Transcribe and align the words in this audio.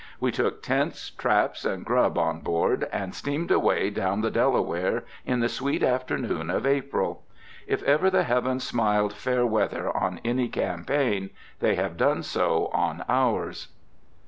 We 0.19 0.31
took 0.31 0.63
tents, 0.63 1.11
traps, 1.11 1.63
and 1.63 1.85
grub 1.85 2.17
on 2.17 2.39
board, 2.39 2.89
and 2.91 3.13
steamed 3.13 3.51
away 3.51 3.91
down 3.91 4.21
the 4.21 4.31
Delaware 4.31 5.03
in 5.27 5.41
the 5.41 5.47
sweet 5.47 5.83
afternoon 5.83 6.49
of 6.49 6.65
April. 6.65 7.21
If 7.67 7.83
ever 7.83 8.09
the 8.09 8.23
heavens 8.23 8.63
smiled 8.63 9.13
fair 9.13 9.45
weather 9.45 9.95
on 9.95 10.19
any 10.25 10.47
campaign, 10.49 11.29
they 11.59 11.75
have 11.75 11.97
done 11.97 12.23
so 12.23 12.71
on 12.73 13.05
ours. 13.07 13.67